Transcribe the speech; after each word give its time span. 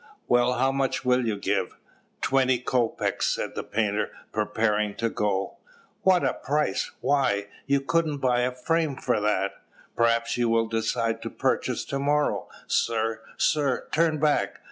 "Well, 0.27 0.53
how 0.53 0.71
much 0.71 1.05
will 1.05 1.27
you 1.27 1.37
give?" 1.37 1.77
"Twenty 2.21 2.57
kopeks," 2.57 3.27
said 3.35 3.53
the 3.53 3.63
painter, 3.63 4.09
preparing 4.31 4.95
to 4.95 5.09
go. 5.11 5.57
"What 6.01 6.23
a 6.23 6.33
price! 6.33 6.89
Why, 7.01 7.49
you 7.67 7.81
couldn't 7.81 8.17
buy 8.17 8.45
the 8.45 8.51
frame 8.55 8.95
for 8.95 9.19
that! 9.21 9.51
Perhaps 9.95 10.37
you 10.37 10.49
will 10.49 10.67
decide 10.67 11.21
to 11.21 11.29
purchase 11.29 11.85
to 11.85 11.99
morrow. 11.99 12.47
Sir, 12.65 13.21
sir, 13.37 13.87
turn 13.91 14.17
back! 14.17 14.55